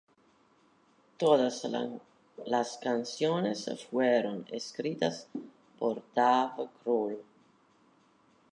[1.19, 1.63] Todas
[2.47, 5.27] las canciones fueron escritas
[5.77, 7.23] por Dave Grohl